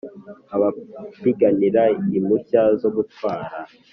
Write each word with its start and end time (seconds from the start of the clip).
abapiganira 0.55 1.83
impushya 2.17 2.61
zo 2.81 2.89
gutwara 2.95 3.57